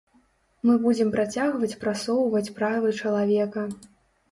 Мы 0.69 0.77
будзем 0.85 1.11
працягваць 1.17 1.77
прасоўваць 1.85 2.53
правы 2.59 2.97
чалавека. 3.01 3.71